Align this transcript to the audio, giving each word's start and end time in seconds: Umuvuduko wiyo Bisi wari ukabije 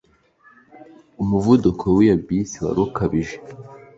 Umuvuduko 1.21 1.85
wiyo 1.95 2.15
Bisi 2.25 2.57
wari 2.65 2.79
ukabije 2.87 3.35